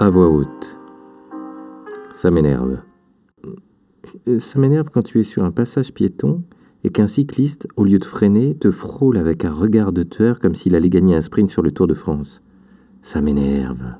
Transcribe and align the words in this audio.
À 0.00 0.08
voix 0.08 0.30
haute. 0.30 0.78
Ça 2.10 2.30
m'énerve. 2.30 2.78
Ça 4.38 4.58
m'énerve 4.58 4.88
quand 4.88 5.02
tu 5.02 5.20
es 5.20 5.22
sur 5.22 5.44
un 5.44 5.50
passage 5.50 5.92
piéton 5.92 6.42
et 6.84 6.88
qu'un 6.88 7.06
cycliste, 7.06 7.68
au 7.76 7.84
lieu 7.84 7.98
de 7.98 8.06
freiner, 8.06 8.54
te 8.54 8.70
frôle 8.70 9.18
avec 9.18 9.44
un 9.44 9.52
regard 9.52 9.92
de 9.92 10.02
tueur 10.02 10.38
comme 10.38 10.54
s'il 10.54 10.74
allait 10.74 10.88
gagner 10.88 11.16
un 11.16 11.20
sprint 11.20 11.50
sur 11.50 11.60
le 11.60 11.70
Tour 11.70 11.86
de 11.86 11.92
France. 11.92 12.40
Ça 13.02 13.20
m'énerve. 13.20 13.92